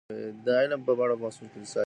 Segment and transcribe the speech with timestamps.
[0.45, 1.79] د علم په اړه بحث په کليساوو کي کيده.